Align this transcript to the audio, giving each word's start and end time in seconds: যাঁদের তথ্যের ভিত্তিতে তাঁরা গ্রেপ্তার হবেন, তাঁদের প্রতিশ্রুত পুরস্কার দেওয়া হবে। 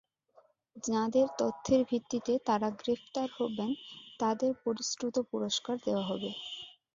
যাঁদের 0.83 1.27
তথ্যের 1.39 1.81
ভিত্তিতে 1.89 2.33
তাঁরা 2.47 2.69
গ্রেপ্তার 2.79 3.27
হবেন, 3.37 3.69
তাঁদের 4.19 4.51
প্রতিশ্রুত 4.63 5.15
পুরস্কার 5.31 5.75
দেওয়া 5.85 6.03
হবে। 6.03 6.29